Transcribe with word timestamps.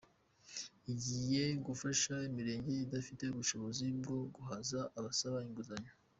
Igiye 0.91 1.43
gufasha 1.65 2.13
imirenge 2.29 2.71
idafite 2.85 3.23
ubushobozi 3.29 3.85
bwo 3.99 4.17
guhaza 4.35 4.79
abasaba 4.97 5.37
inguzanyo 5.47 5.91